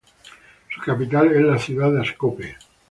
Su 0.73 0.81
capital 0.81 1.27
es 1.31 1.43
la 1.43 1.59
ciudad 1.59 1.91
de 1.91 2.01
Ascope. 2.01 2.57